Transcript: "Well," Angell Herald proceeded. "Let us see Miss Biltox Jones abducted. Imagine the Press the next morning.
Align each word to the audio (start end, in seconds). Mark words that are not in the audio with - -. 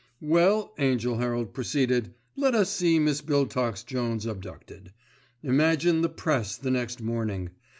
"Well," 0.23 0.73
Angell 0.79 1.17
Herald 1.19 1.53
proceeded. 1.53 2.15
"Let 2.35 2.55
us 2.55 2.71
see 2.71 2.97
Miss 2.97 3.21
Biltox 3.21 3.83
Jones 3.85 4.25
abducted. 4.25 4.93
Imagine 5.43 6.01
the 6.01 6.09
Press 6.09 6.57
the 6.57 6.71
next 6.71 7.03
morning. 7.03 7.51